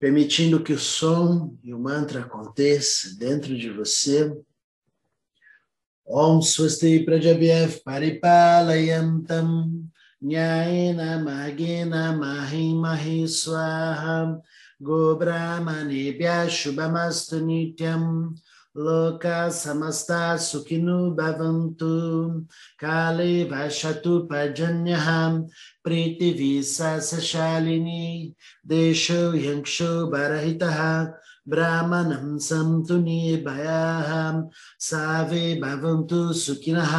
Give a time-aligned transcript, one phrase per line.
[0.00, 4.34] permitindo que o som e o mantra aconteça dentro de você.
[6.06, 9.86] Om Swasti Prajabhyav Paripalayantam
[10.20, 14.40] Nyayena Magena Mahi Mahi Swaha
[14.80, 18.34] Go Brahmanebhya Shubhamastu Nityam
[18.76, 22.46] Loka samasta sukhinu bhavantu
[22.80, 25.50] kale vashatu pajanyaham
[25.84, 28.32] priti visa sashalini
[28.64, 31.12] desho yanksho barahitaha
[31.50, 34.10] ब्राह्मणं सन्तु निर्भयाः
[34.88, 36.94] सर्वे भवन्तु सुखिनः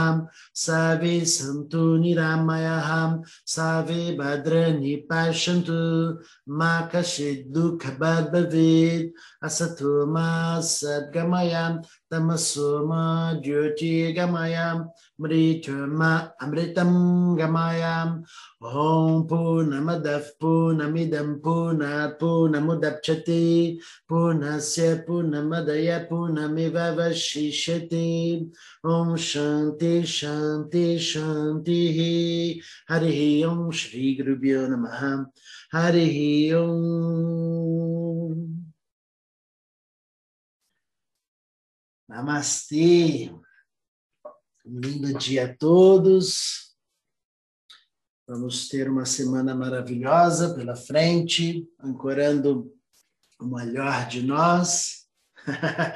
[0.65, 2.89] सर्वे सन्तु निरामयाः
[3.55, 5.79] सर्वे भद्राणि पश्यन्तु
[6.59, 10.29] मा कश्चित् दुःखभाग् भवेत् असतो मा
[10.73, 11.55] सद्गमय
[12.12, 16.91] tamasuma jyoti gamayam mrituma amritam
[17.40, 18.23] gamayam
[18.62, 28.51] om punamadav punamidam punat punamudapchati punasya punamadaya punamiva vashishati
[28.84, 31.82] om shanti shanti shanti
[32.91, 35.01] हरिः ओं श्रीगुरुभ्यो नमः
[35.76, 36.17] हरिः
[36.59, 37.90] ओम्
[42.12, 43.34] Namastê.
[44.65, 46.76] Um lindo dia a todos.
[48.27, 52.70] Vamos ter uma semana maravilhosa pela frente, ancorando
[53.39, 55.07] o melhor de nós,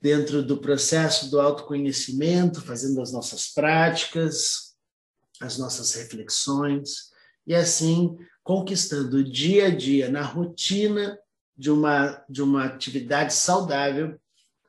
[0.00, 4.76] dentro do processo do autoconhecimento, fazendo as nossas práticas,
[5.40, 7.10] as nossas reflexões,
[7.44, 11.18] e assim conquistando dia a dia na rotina
[11.56, 14.16] de uma, de uma atividade saudável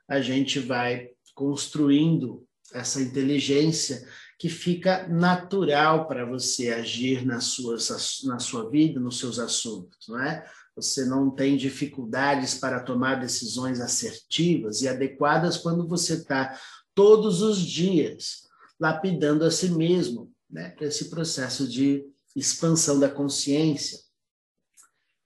[0.07, 4.07] a gente vai construindo essa inteligência
[4.39, 10.21] que fica natural para você agir nas suas, na sua vida, nos seus assuntos, não
[10.21, 10.45] é?
[10.75, 16.59] Você não tem dificuldades para tomar decisões assertivas e adequadas quando você está
[16.93, 18.47] todos os dias
[18.79, 20.75] lapidando a si mesmo, né?
[20.79, 23.99] Esse processo de expansão da consciência.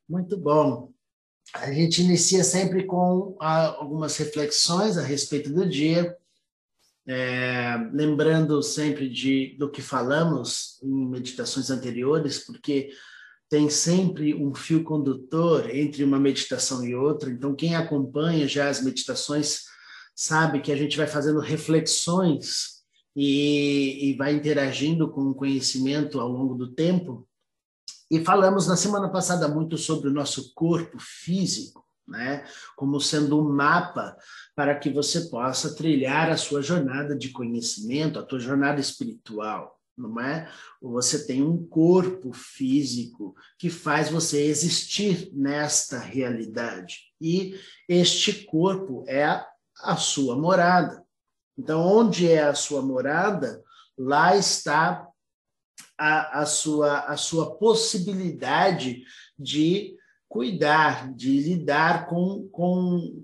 [0.08, 0.92] Muito bom
[1.54, 6.16] a gente inicia sempre com algumas reflexões a respeito do dia,
[7.08, 12.92] é, lembrando sempre de, do que falamos em meditações anteriores, porque
[13.50, 17.30] tem sempre um fio condutor entre uma meditação e outra.
[17.30, 19.64] Então, quem acompanha já as meditações
[20.16, 22.82] sabe que a gente vai fazendo reflexões
[23.14, 27.28] e, e vai interagindo com o conhecimento ao longo do tempo.
[28.12, 32.44] E falamos na semana passada muito sobre o nosso corpo físico, né?
[32.76, 34.18] Como sendo um mapa
[34.54, 40.20] para que você possa trilhar a sua jornada de conhecimento, a tua jornada espiritual, não
[40.20, 40.52] é?
[40.82, 46.98] Você tem um corpo físico que faz você existir nesta realidade.
[47.22, 47.58] E
[47.88, 49.48] este corpo é a,
[49.84, 51.02] a sua morada.
[51.58, 53.64] Então, onde é a sua morada,
[53.98, 55.08] lá está
[56.02, 59.04] a, a, sua, a sua possibilidade
[59.38, 59.96] de
[60.28, 63.24] cuidar, de lidar com, com,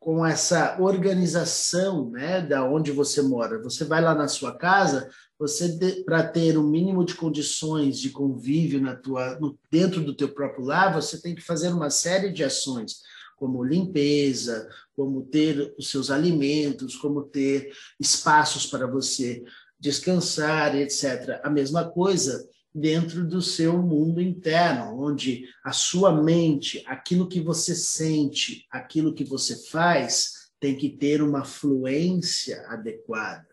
[0.00, 3.62] com essa organização né, da onde você mora.
[3.62, 8.08] Você vai lá na sua casa, você para ter o um mínimo de condições de
[8.08, 12.32] convívio na tua, no, dentro do teu próprio lar, você tem que fazer uma série
[12.32, 13.02] de ações,
[13.36, 17.70] como limpeza, como ter os seus alimentos, como ter
[18.00, 19.44] espaços para você
[19.84, 21.40] descansar, etc.
[21.42, 27.74] A mesma coisa dentro do seu mundo interno, onde a sua mente, aquilo que você
[27.74, 33.46] sente, aquilo que você faz, tem que ter uma fluência adequada.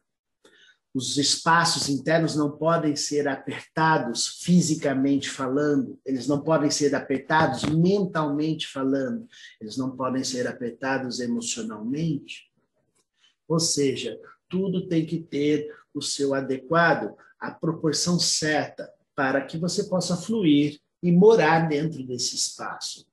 [0.93, 8.67] Os espaços internos não podem ser apertados fisicamente falando, eles não podem ser apertados mentalmente
[8.67, 9.27] falando,
[9.59, 12.49] eles não podem ser apertados emocionalmente.
[13.49, 14.17] Ou seja,
[14.49, 20.79] tudo tem que ter o seu adequado, a proporção certa, para que você possa fluir
[21.03, 23.05] e morar dentro desse espaço.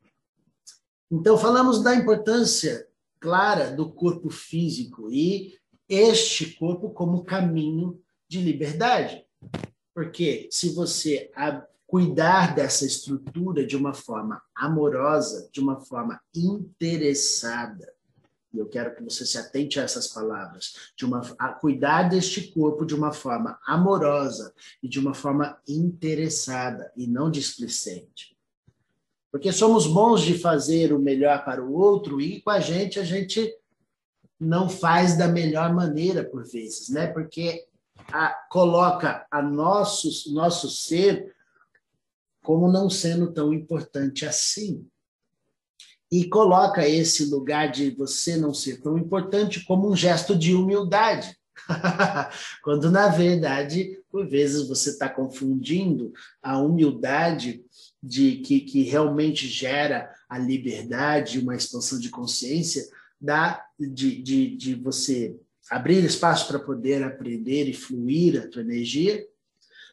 [1.10, 2.86] Então, falamos da importância
[3.18, 5.58] clara do corpo físico e
[5.88, 9.24] este corpo como caminho de liberdade.
[9.94, 11.30] Porque se você
[11.86, 17.90] cuidar dessa estrutura de uma forma amorosa, de uma forma interessada,
[18.52, 22.50] e eu quero que você se atente a essas palavras, de uma a cuidar deste
[22.52, 28.36] corpo de uma forma amorosa e de uma forma interessada e não displicente.
[29.30, 33.04] Porque somos bons de fazer o melhor para o outro e com a gente a
[33.04, 33.54] gente
[34.40, 37.08] não faz da melhor maneira por vezes, né?
[37.08, 37.66] Porque
[38.10, 41.34] a, coloca a nosso nosso ser
[42.42, 44.88] como não sendo tão importante assim.
[46.10, 51.36] E coloca esse lugar de você não ser tão importante como um gesto de humildade.
[52.62, 56.12] Quando, na verdade, por vezes você está confundindo
[56.42, 57.62] a humildade
[58.02, 62.86] de que, que realmente gera a liberdade, uma expansão de consciência,
[63.20, 65.36] da, de, de, de você
[65.70, 69.26] abrir espaço para poder aprender e fluir a tua energia,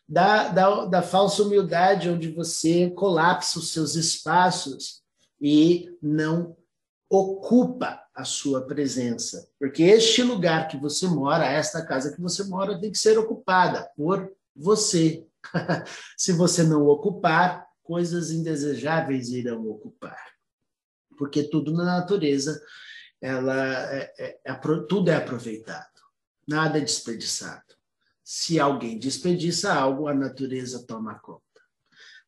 [0.07, 5.03] da, da, da falsa humildade, onde você colapsa os seus espaços
[5.39, 6.55] e não
[7.09, 9.49] ocupa a sua presença.
[9.59, 13.89] Porque este lugar que você mora, esta casa que você mora, tem que ser ocupada
[13.95, 15.25] por você.
[16.17, 20.19] Se você não ocupar, coisas indesejáveis irão ocupar.
[21.17, 22.61] Porque tudo na natureza,
[23.21, 24.53] ela é, é, é,
[24.87, 26.01] tudo é aproveitado,
[26.47, 27.63] nada é desperdiçado.
[28.23, 31.44] Se alguém desperdiça algo, a natureza toma conta.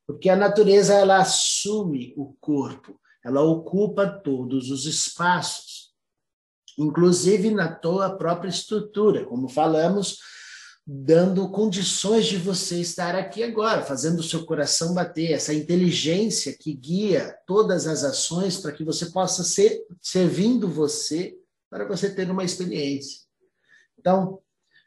[0.07, 5.92] Porque a natureza ela assume o corpo, ela ocupa todos os espaços,
[6.77, 10.19] inclusive na tua própria estrutura, como falamos,
[10.89, 16.74] dando condições de você estar aqui agora, fazendo o seu coração bater, essa inteligência que
[16.74, 21.38] guia todas as ações para que você possa ser servindo você
[21.69, 23.24] para você ter uma experiência.
[24.00, 24.39] Então,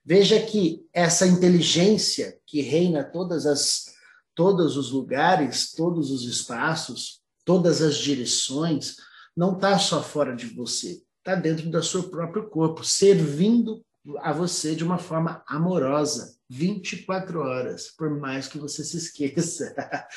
[0.02, 3.89] veja que essa inteligência que reina todas as
[4.34, 8.96] todos os lugares, todos os espaços, todas as direções,
[9.36, 13.84] não está só fora de você, está dentro do seu próprio corpo, servindo
[14.18, 19.74] a você de uma forma amorosa, 24 horas, por mais que você se esqueça.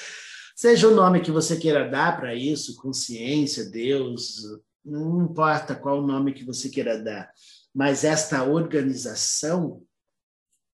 [0.56, 4.42] Seja o nome que você queira dar para isso, consciência, Deus,
[4.86, 7.31] não importa qual o nome que você queira dar,
[7.74, 9.83] mas esta organização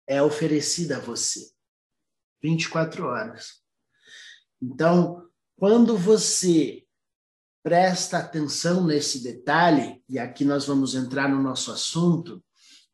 [0.06, 1.50] é oferecida a você
[2.42, 3.62] 24 horas.
[4.62, 5.28] Então,
[5.58, 6.86] quando você
[7.62, 12.44] presta atenção nesse detalhe, e aqui nós vamos entrar no nosso assunto,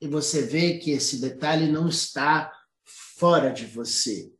[0.01, 2.51] e você vê que esse detalhe não está
[2.83, 4.31] fora de você,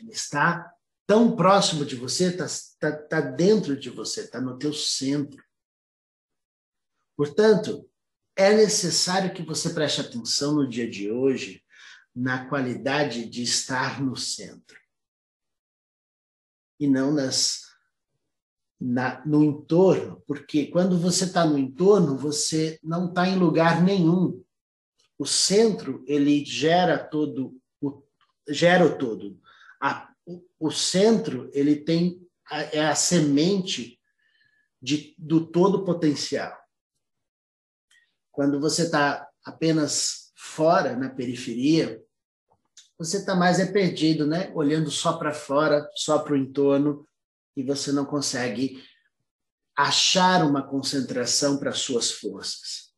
[0.00, 0.70] ele está
[1.06, 2.46] tão próximo de você, está
[2.78, 5.42] tá, tá dentro de você, está no teu centro.
[7.16, 7.88] Portanto,
[8.34, 11.64] é necessário que você preste atenção no dia de hoje
[12.16, 14.80] na qualidade de estar no centro
[16.80, 17.66] e não nas
[18.80, 24.42] na, no entorno, porque quando você está no entorno, você não está em lugar nenhum.
[25.18, 28.02] O centro ele gera todo o
[28.48, 29.38] gera o todo.
[29.80, 34.00] A, o, o centro ele tem a, é a semente
[34.80, 36.56] de, do todo potencial.
[38.30, 42.05] Quando você está apenas fora na periferia,
[42.98, 44.50] você está mais é perdido, né?
[44.54, 47.06] Olhando só para fora, só para o entorno,
[47.56, 48.82] e você não consegue
[49.76, 52.94] achar uma concentração para suas forças.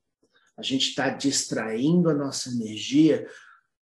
[0.57, 3.29] A gente está distraindo a nossa energia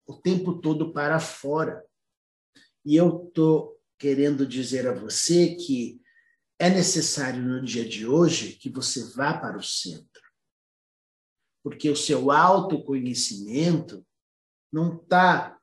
[0.07, 1.85] o tempo todo para fora.
[2.85, 6.01] E eu estou querendo dizer a você que
[6.59, 10.23] é necessário no dia de hoje que você vá para o centro.
[11.63, 14.07] Porque o seu autoconhecimento
[14.73, 15.56] não está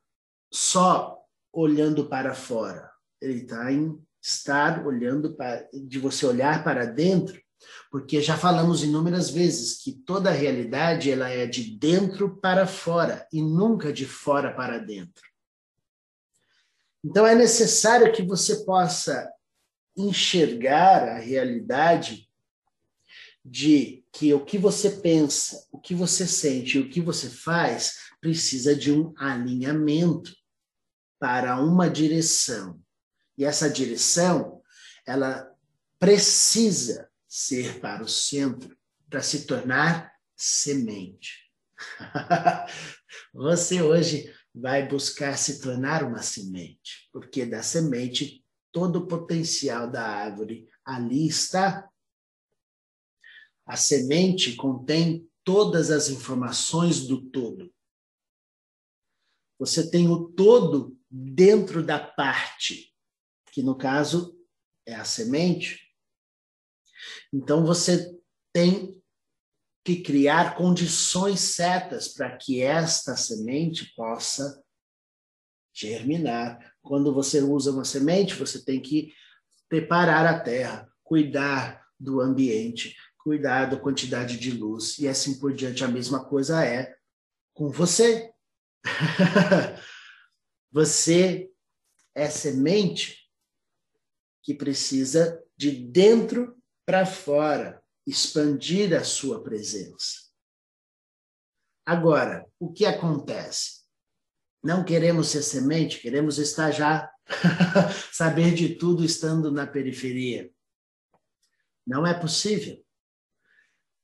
[0.53, 1.19] só
[1.51, 7.41] olhando para fora, ele está em estar olhando para, de você olhar para dentro,
[7.89, 13.27] porque já falamos inúmeras vezes que toda a realidade ela é de dentro para fora
[13.33, 15.23] e nunca de fora para dentro.
[17.03, 19.27] Então é necessário que você possa
[19.97, 22.29] enxergar a realidade
[23.43, 28.75] de que o que você pensa, o que você sente o que você faz precisa
[28.75, 30.31] de um alinhamento
[31.23, 32.83] para uma direção.
[33.37, 34.61] E essa direção,
[35.07, 35.49] ela
[35.97, 38.77] precisa ser para o centro,
[39.09, 41.49] para se tornar semente.
[43.33, 50.05] Você hoje vai buscar se tornar uma semente, porque da semente todo o potencial da
[50.05, 51.89] árvore ali está.
[53.65, 57.73] A semente contém todas as informações do todo.
[59.57, 62.91] Você tem o todo dentro da parte,
[63.51, 64.35] que no caso
[64.83, 65.79] é a semente.
[67.31, 68.19] Então você
[68.51, 68.99] tem
[69.85, 74.63] que criar condições certas para que esta semente possa
[75.71, 76.73] germinar.
[76.81, 79.13] Quando você usa uma semente, você tem que
[79.69, 85.83] preparar a terra, cuidar do ambiente, cuidar da quantidade de luz e assim por diante.
[85.83, 86.95] A mesma coisa é
[87.53, 88.33] com você.
[90.73, 91.51] Você
[92.15, 93.29] é semente
[94.41, 100.23] que precisa de dentro para fora, expandir a sua presença.
[101.85, 103.83] Agora, o que acontece?
[104.63, 107.07] Não queremos ser semente, queremos estar já,
[108.11, 110.51] saber de tudo estando na periferia.
[111.85, 112.83] Não é possível.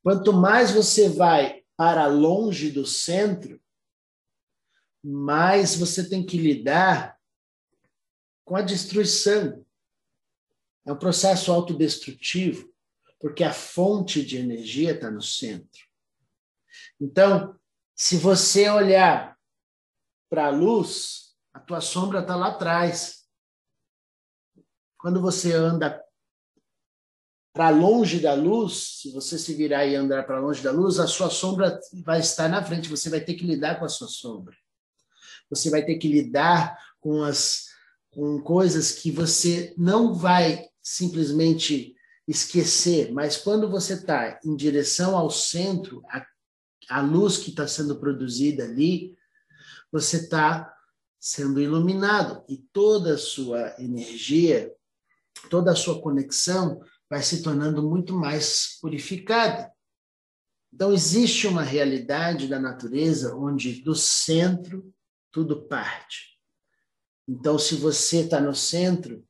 [0.03, 3.59] Quanto mais você vai para longe do centro,
[5.03, 7.17] mais você tem que lidar
[8.43, 9.65] com a destruição.
[10.85, 12.73] É um processo autodestrutivo,
[13.19, 15.87] porque a fonte de energia está no centro.
[16.99, 17.57] Então,
[17.95, 19.37] se você olhar
[20.29, 23.27] para a luz, a tua sombra está lá atrás.
[24.97, 26.03] Quando você anda
[27.53, 31.07] para longe da luz, se você se virar e andar para longe da luz, a
[31.07, 34.55] sua sombra vai estar na frente, você vai ter que lidar com a sua sombra.
[35.49, 37.69] Você vai ter que lidar com as
[38.11, 41.95] com coisas que você não vai simplesmente
[42.27, 46.25] esquecer, mas quando você está em direção ao centro, a,
[46.89, 49.15] a luz que está sendo produzida ali,
[49.91, 50.71] você está
[51.19, 54.73] sendo iluminado e toda a sua energia,
[55.49, 59.71] toda a sua conexão vai se tornando muito mais purificada.
[60.71, 64.93] Então, existe uma realidade da natureza onde do centro
[65.31, 66.39] tudo parte.
[67.27, 69.23] Então, se você está no centro,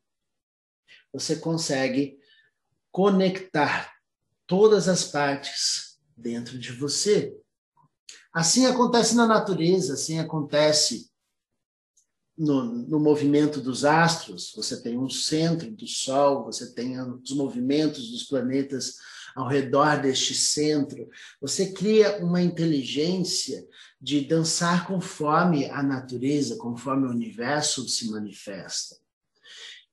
[1.12, 2.18] você consegue
[2.92, 3.94] conectar
[4.48, 7.36] todas as partes dentro de você.
[8.34, 11.10] Assim acontece na natureza, assim acontece
[12.38, 18.10] no, no, movimento dos astros, você tem um centro do Sol, você tem os movimentos
[18.12, 18.96] dos planetas
[19.36, 21.10] ao redor deste centro.
[21.42, 23.68] Você cria uma inteligência
[24.02, 28.96] de dançar conforme a natureza, conforme o universo se manifesta.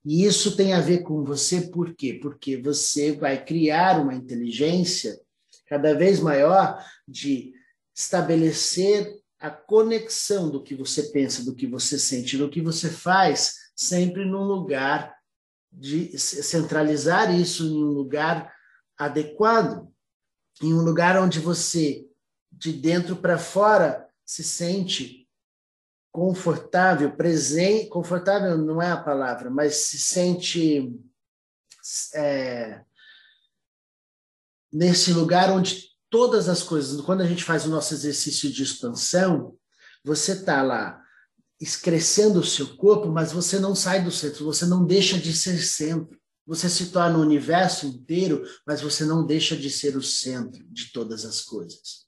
[0.04, 2.14] E isso tem a ver com você, por quê?
[2.14, 5.20] Porque você vai criar uma inteligência
[5.66, 7.52] cada vez maior de
[7.92, 13.54] estabelecer a conexão do que você pensa, do que você sente, do que você faz,
[13.74, 15.16] sempre num lugar
[15.72, 18.54] de centralizar isso em um lugar
[18.96, 19.92] adequado,
[20.62, 22.05] em um lugar onde você,
[22.56, 25.28] de dentro para fora, se sente
[26.10, 30.98] confortável, presente, confortável não é a palavra, mas se sente
[32.14, 32.82] é,
[34.72, 39.56] nesse lugar onde todas as coisas, quando a gente faz o nosso exercício de expansão,
[40.02, 41.02] você está lá
[41.82, 45.58] crescendo o seu corpo, mas você não sai do centro, você não deixa de ser
[45.58, 46.18] centro.
[46.46, 50.92] Você se torna o universo inteiro, mas você não deixa de ser o centro de
[50.92, 52.05] todas as coisas.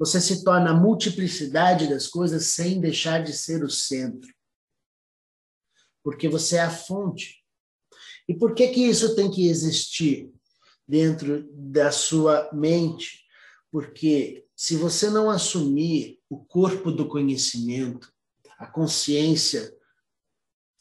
[0.00, 4.28] Você se torna a multiplicidade das coisas sem deixar de ser o centro.
[6.02, 7.44] Porque você é a fonte.
[8.28, 10.32] E por que que isso tem que existir?
[10.90, 13.24] dentro da sua mente,
[13.70, 18.12] porque se você não assumir o corpo do conhecimento,
[18.58, 19.72] a consciência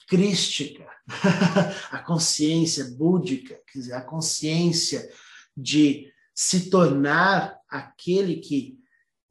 [0.07, 0.83] crística,
[1.91, 5.07] a consciência búdica, quer dizer, a consciência
[5.55, 8.78] de se tornar aquele que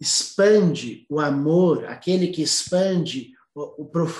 [0.00, 3.33] expande o amor, aquele que expande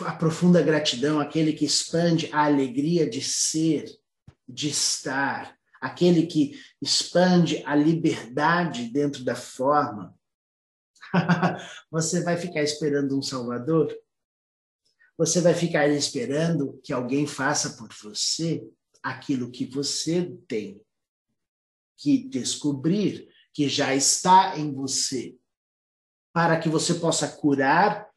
[0.07, 3.87] a profunda gratidão, aquele que expande a alegria de ser,
[4.49, 10.19] de estar, aquele que expande a liberdade dentro da forma,
[11.91, 13.97] você vai ficar esperando um Salvador?
[15.17, 18.67] Você vai ficar esperando que alguém faça por você
[19.03, 20.81] aquilo que você tem
[21.97, 25.37] que descobrir, que já está em você,
[26.39, 28.09] para que você possa curar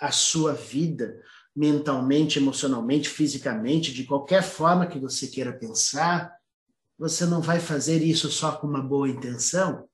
[0.00, 1.22] a sua vida
[1.54, 6.36] mentalmente, emocionalmente, fisicamente, de qualquer forma que você queira pensar,
[6.98, 9.88] você não vai fazer isso só com uma boa intenção.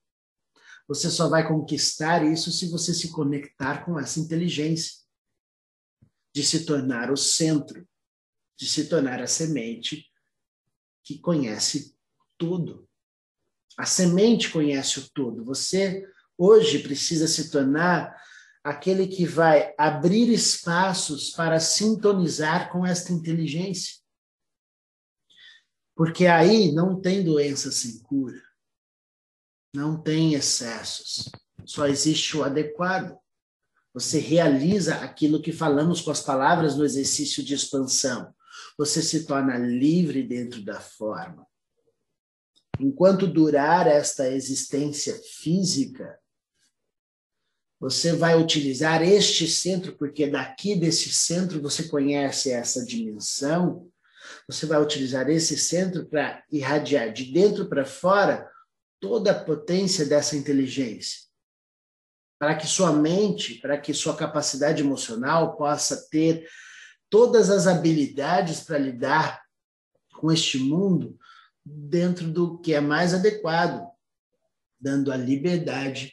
[0.88, 4.94] Você só vai conquistar isso se você se conectar com essa inteligência
[6.34, 7.86] de se tornar o centro,
[8.58, 10.10] de se tornar a semente
[11.04, 11.94] que conhece
[12.38, 12.88] tudo.
[13.76, 15.44] A semente conhece o todo.
[15.44, 16.08] Você
[16.40, 18.18] hoje precisa se tornar
[18.64, 24.00] aquele que vai abrir espaços para sintonizar com esta inteligência.
[25.94, 28.42] Porque aí não tem doença sem cura,
[29.74, 31.30] não tem excessos,
[31.66, 33.18] só existe o adequado.
[33.92, 38.32] Você realiza aquilo que falamos com as palavras no exercício de expansão.
[38.78, 41.46] Você se torna livre dentro da forma.
[42.78, 46.19] Enquanto durar esta existência física,
[47.80, 53.90] você vai utilizar este centro, porque daqui desse centro você conhece essa dimensão
[54.46, 58.50] você vai utilizar esse centro para irradiar de dentro para fora
[58.98, 61.20] toda a potência dessa inteligência.
[62.38, 66.48] Para que sua mente, para que sua capacidade emocional possa ter
[67.08, 69.42] todas as habilidades para lidar
[70.14, 71.18] com este mundo
[71.64, 73.86] dentro do que é mais adequado,
[74.80, 76.12] dando a liberdade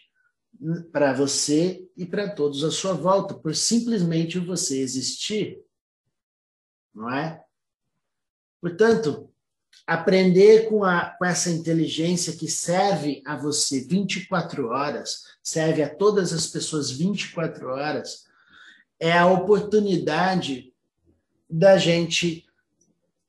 [0.92, 5.62] para você e para todos à sua volta, por simplesmente você existir.
[6.94, 7.44] Não é?
[8.60, 9.30] Portanto,
[9.86, 16.34] aprender com, a, com essa inteligência que serve a você 24 horas, serve a todas
[16.34, 18.26] as pessoas 24 horas,
[19.00, 20.74] é a oportunidade
[21.50, 22.46] da gente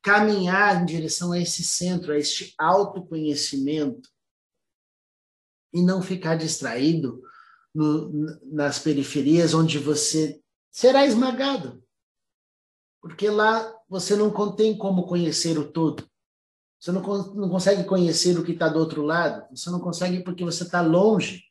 [0.01, 4.09] caminhar em direção a esse centro, a este autoconhecimento
[5.73, 7.23] e não ficar distraído
[7.75, 8.11] no,
[8.45, 11.83] nas periferias onde você será esmagado.
[13.01, 16.09] Porque lá você não tem como conhecer o todo.
[16.81, 17.03] Você não,
[17.35, 19.49] não consegue conhecer o que está do outro lado.
[19.55, 21.45] Você não consegue porque você está longe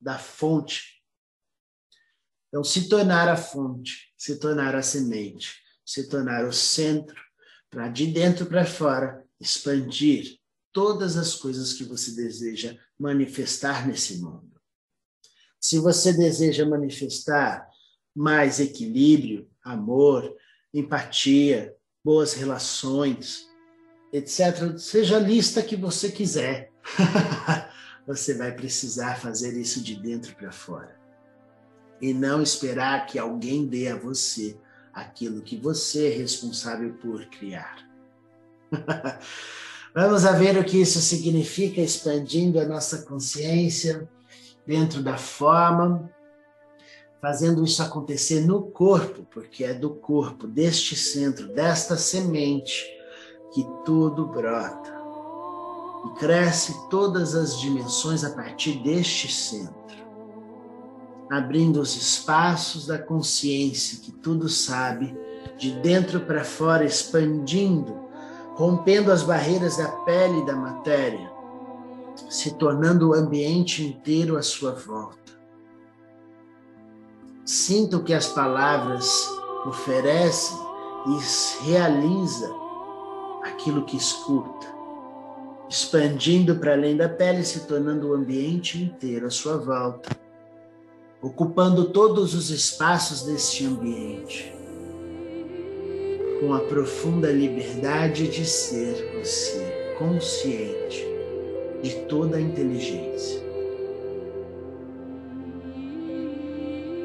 [0.00, 1.02] da fonte.
[2.48, 7.20] Então, se tornar a fonte, se tornar a semente, se tornar o centro,
[7.68, 10.38] para de dentro para fora expandir
[10.72, 14.50] todas as coisas que você deseja manifestar nesse mundo.
[15.60, 17.68] Se você deseja manifestar
[18.14, 20.34] mais equilíbrio, amor,
[20.72, 21.74] empatia,
[22.04, 23.48] boas relações,
[24.12, 26.72] etc., seja a lista que você quiser.
[28.06, 30.98] você vai precisar fazer isso de dentro para fora.
[32.00, 34.58] E não esperar que alguém dê a você
[34.92, 37.86] aquilo que você é responsável por criar.
[39.94, 44.08] Vamos a ver o que isso significa, expandindo a nossa consciência
[44.66, 46.10] dentro da forma,
[47.20, 52.84] fazendo isso acontecer no corpo, porque é do corpo, deste centro, desta semente,
[53.52, 54.96] que tudo brota.
[56.06, 59.78] E cresce todas as dimensões a partir deste centro
[61.30, 65.14] abrindo os espaços da consciência que tudo sabe,
[65.58, 68.07] de dentro para fora, expandindo,
[68.58, 71.30] rompendo as barreiras da pele e da matéria,
[72.28, 75.38] se tornando o ambiente inteiro à sua volta.
[77.44, 79.28] Sinta o que as palavras
[79.64, 80.58] oferecem
[81.06, 82.52] e realiza
[83.44, 84.66] aquilo que escuta,
[85.68, 90.10] expandindo para além da pele, se tornando o ambiente inteiro à sua volta
[91.20, 94.54] ocupando todos os espaços deste ambiente,
[96.40, 101.06] com a profunda liberdade de ser você, consciente
[101.82, 103.40] de toda a inteligência.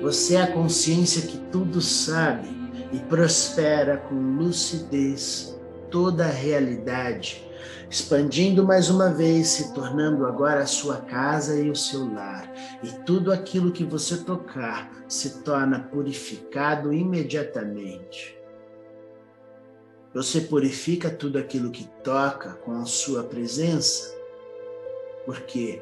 [0.01, 2.49] Você é a consciência que tudo sabe
[2.91, 5.57] e prospera com lucidez
[5.89, 7.43] toda a realidade
[7.93, 12.51] expandindo mais uma vez, se tornando agora a sua casa e o seu lar.
[12.81, 18.35] E tudo aquilo que você tocar se torna purificado imediatamente.
[20.13, 24.15] Você purifica tudo aquilo que toca com a sua presença,
[25.25, 25.81] porque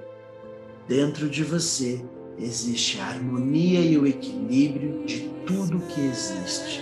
[0.87, 2.03] dentro de você
[2.37, 6.81] existe a harmonia e o equilíbrio de tudo que existe.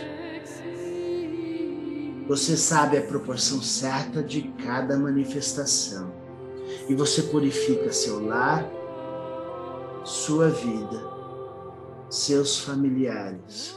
[2.28, 6.14] Você sabe a proporção certa de cada manifestação.
[6.88, 8.70] E você purifica seu lar,
[10.04, 11.04] sua vida,
[12.08, 13.76] seus familiares,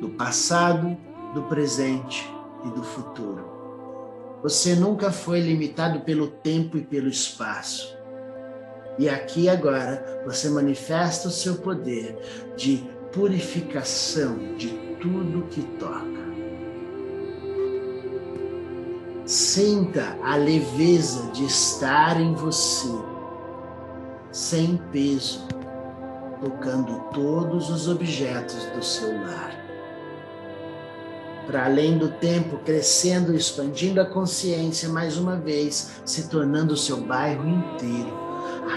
[0.00, 0.96] do passado,
[1.34, 2.32] do presente
[2.64, 3.52] e do futuro.
[4.42, 7.96] Você nunca foi limitado pelo tempo e pelo espaço.
[8.98, 12.16] E aqui agora você manifesta o seu poder
[12.56, 14.68] de purificação de
[15.00, 16.24] tudo que toca.
[19.26, 22.92] Sinta a leveza de estar em você,
[24.30, 25.48] sem peso,
[26.40, 29.63] tocando todos os objetos do seu lar.
[31.46, 36.98] Para além do tempo, crescendo, expandindo a consciência mais uma vez, se tornando o seu
[36.98, 38.12] bairro inteiro.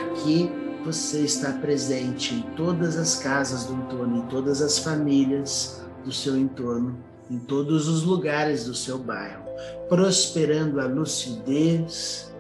[0.02, 0.52] Aqui
[0.84, 6.38] você está presente em todas as casas do entorno, em todas as famílias do seu
[6.38, 6.98] entorno,
[7.32, 9.48] em todos os lugares do seu bairro
[9.90, 12.34] prosperando a lucidez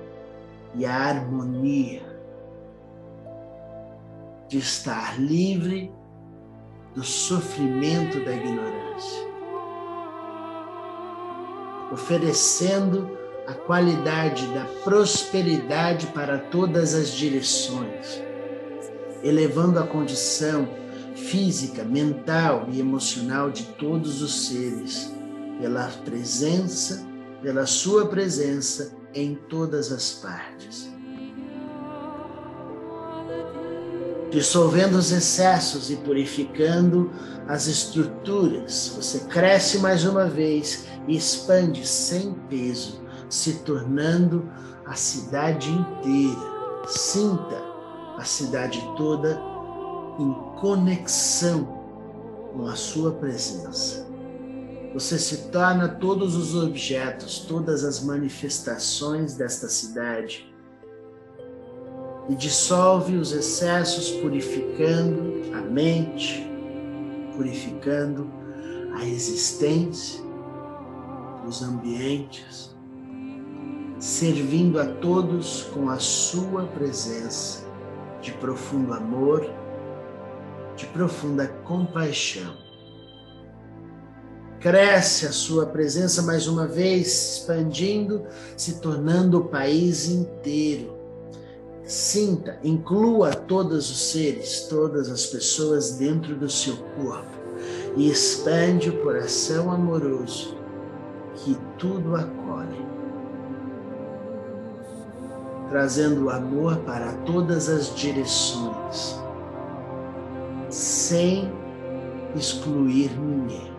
[0.76, 2.06] e a harmonia
[4.48, 5.92] de estar livre
[6.94, 9.28] do sofrimento da ignorância,
[11.92, 18.22] oferecendo a qualidade da prosperidade para todas as direções,
[19.24, 20.68] elevando a condição
[21.16, 25.14] física, mental e emocional de todos os seres
[25.60, 27.06] pela presença,
[27.42, 30.92] pela sua presença em todas as partes.
[34.30, 37.10] Dissolvendo os excessos e purificando
[37.48, 44.50] as estruturas, você cresce mais uma vez e expande sem peso, se tornando
[44.86, 46.58] a cidade inteira.
[46.88, 47.62] Sinta
[48.18, 49.40] a cidade toda
[50.20, 51.66] em conexão
[52.54, 54.08] com a sua presença.
[54.94, 60.52] Você se torna todos os objetos, todas as manifestações desta cidade
[62.30, 66.46] e dissolve os excessos, purificando a mente,
[67.36, 68.30] purificando
[68.96, 70.27] a existência,
[71.48, 72.76] os ambientes,
[74.00, 77.66] servindo a todos com a sua presença
[78.22, 79.50] de profundo amor,
[80.76, 82.56] de profunda compaixão.
[84.60, 88.26] Cresce a sua presença mais uma vez, expandindo,
[88.58, 90.98] se tornando o país inteiro.
[91.84, 97.38] Sinta, inclua todos os seres, todas as pessoas dentro do seu corpo
[97.96, 100.57] e expande o coração amoroso
[101.48, 102.86] que tudo acolhe,
[105.70, 109.18] trazendo amor para todas as direções,
[110.70, 111.50] sem
[112.36, 113.72] excluir ninguém.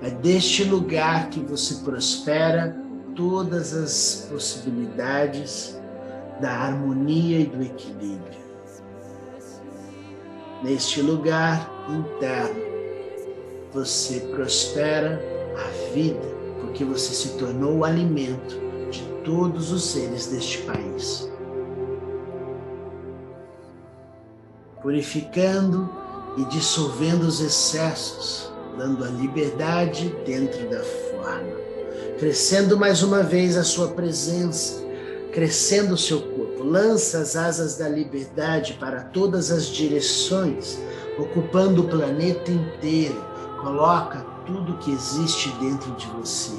[0.00, 2.74] É deste lugar que você prospera
[3.14, 5.78] todas as possibilidades
[6.40, 8.40] da harmonia e do equilíbrio.
[10.62, 12.62] Neste lugar interno,
[13.70, 16.26] você prospera a vida,
[16.60, 18.60] porque você se tornou o alimento
[18.90, 21.30] de todos os seres deste país.
[24.82, 25.88] Purificando
[26.36, 31.56] e dissolvendo os excessos dando a liberdade dentro da forma,
[32.18, 34.82] crescendo mais uma vez a sua presença,
[35.32, 36.62] crescendo o seu corpo.
[36.62, 40.78] Lança as asas da liberdade para todas as direções,
[41.18, 43.22] ocupando o planeta inteiro.
[43.60, 46.56] Coloca tudo que existe dentro de você.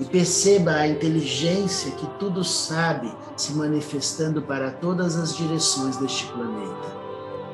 [0.00, 7.00] E perceba a inteligência que tudo sabe se manifestando para todas as direções deste planeta.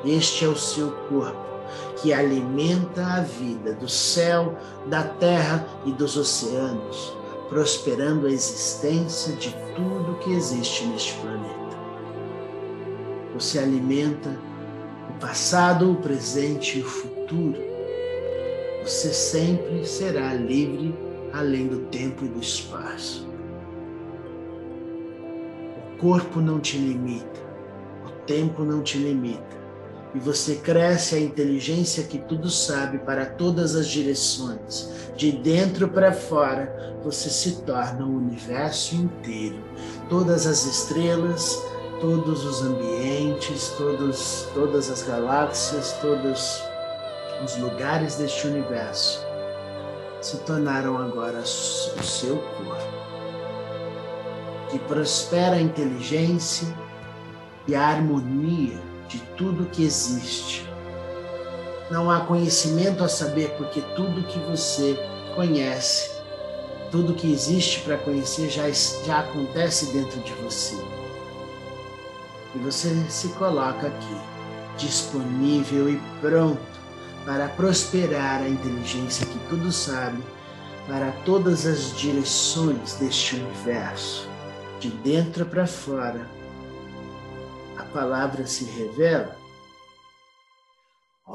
[0.05, 1.47] Este é o seu corpo
[2.01, 4.55] que alimenta a vida do céu,
[4.87, 7.13] da terra e dos oceanos,
[7.49, 11.57] prosperando a existência de tudo que existe neste planeta.
[13.33, 14.29] Você alimenta
[15.09, 17.76] o passado, o presente e o futuro.
[18.87, 20.97] Você sempre será livre
[21.33, 23.27] além do tempo e do espaço.
[25.75, 27.41] O corpo não te limita,
[28.05, 29.57] o tempo não te limita
[30.15, 34.89] e você cresce a inteligência que tudo sabe para todas as direções.
[35.17, 39.59] De dentro para fora, você se torna o universo inteiro.
[40.07, 41.61] Todas as estrelas,
[41.99, 46.63] todos os ambientes, todos, todas as galáxias, todos
[47.43, 49.25] os lugares deste universo
[50.21, 52.97] se tornaram agora o seu corpo.
[54.69, 56.67] Que prospera a inteligência
[57.67, 60.67] e a harmonia de tudo que existe.
[61.89, 64.99] Não há conhecimento a saber, porque tudo que você
[65.35, 66.11] conhece,
[66.91, 68.69] tudo que existe para conhecer já,
[69.05, 70.75] já acontece dentro de você.
[72.55, 74.17] E você se coloca aqui,
[74.77, 76.76] disponível e pronto
[77.27, 80.23] para prosperar a inteligência que tudo sabe
[80.87, 84.27] para todas as direções deste universo,
[84.79, 86.37] de dentro para fora
[87.97, 89.35] palavra se revela,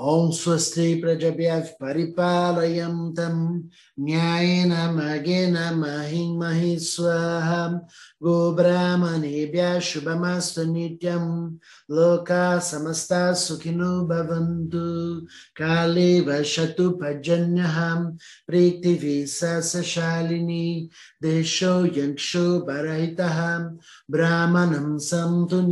[0.02, 7.86] Om Swasti Prajabhyav Paripalayam Tam Nyayena Magena Mahim Mahi Swaham
[8.20, 11.56] Go Brahmanebhya Shubhamastu Nityam
[11.88, 15.22] Loka Samasta Sukhinu Bhavantu
[15.54, 18.18] Kali Vashatu Pajanyaham
[18.50, 20.90] Priti Visasa Shalini
[21.22, 23.78] Desho Yanksho Barahitaham
[24.10, 25.62] Brahmanam Samtu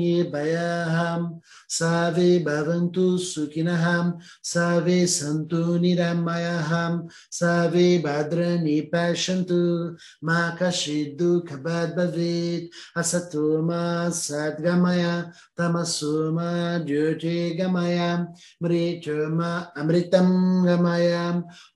[4.42, 11.96] Savi Santu Niramayaham, Savi Badrani Pashantu, Makashidu Kabad
[12.96, 18.26] Asatuma Satgamaya Tamasuma Jyoti Gamaya,
[18.62, 19.68] Mrituma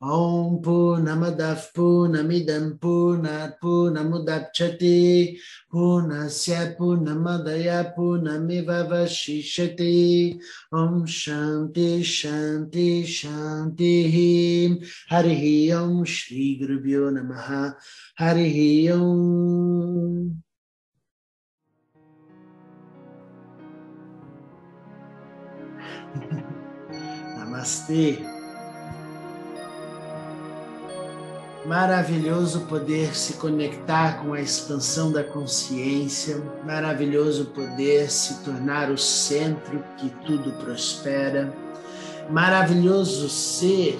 [0.03, 5.39] Om Punamadaf Punamidam Punat Punamudapchati,
[5.73, 10.39] Punasya Punamadaya Punamivavashishati,
[10.73, 12.34] Om Shanti Shanti.
[13.07, 17.75] Shanti Hari Om Shri Guru Namaha
[18.19, 20.43] Hari Om
[27.37, 28.19] Namastê.
[31.67, 39.83] Maravilhoso poder se conectar com a expansão da consciência, maravilhoso poder se tornar o centro
[39.97, 41.51] que tudo prospera,
[42.31, 43.99] maravilhoso ser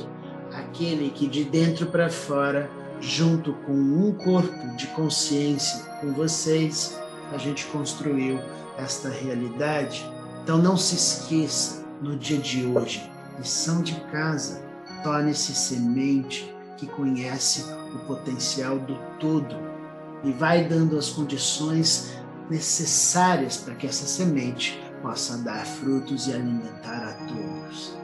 [0.53, 6.99] aquele que de dentro para fora, junto com um corpo de consciência com vocês,
[7.33, 8.39] a gente construiu
[8.79, 10.09] esta realidade.
[10.43, 14.63] Então não se esqueça no dia de hoje, lição de casa,
[15.03, 19.57] torne-se semente que conhece o potencial do todo
[20.23, 22.15] e vai dando as condições
[22.51, 28.04] necessárias para que essa semente possa dar frutos e alimentar a todos.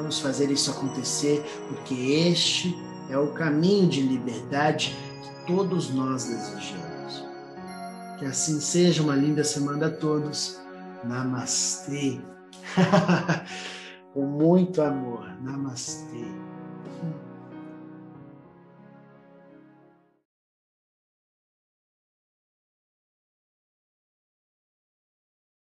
[0.00, 2.74] Vamos fazer isso acontecer porque este
[3.10, 7.26] é o caminho de liberdade que todos nós desejamos.
[8.18, 10.58] Que assim seja uma linda semana a todos.
[11.04, 12.18] Namastê.
[14.14, 15.28] Com muito amor.
[15.42, 16.24] Namastê.